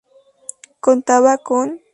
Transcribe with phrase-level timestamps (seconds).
[0.79, 1.67] Contaba con